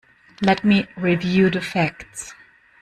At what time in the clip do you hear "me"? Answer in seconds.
0.65-0.87